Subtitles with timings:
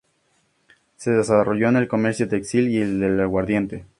[0.97, 3.85] Se desarrolló el comercio textil y el del aguardiente.